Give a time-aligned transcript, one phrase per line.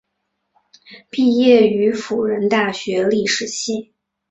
[1.11, 3.93] 毕业于辅仁大学历史系。